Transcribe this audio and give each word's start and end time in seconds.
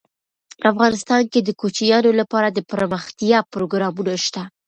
افغانستان 0.71 1.21
کې 1.31 1.39
د 1.43 1.49
کوچیانو 1.61 2.11
لپاره 2.19 2.47
دپرمختیا 2.59 3.39
پروګرامونه 3.53 4.13
شته. 4.25 4.41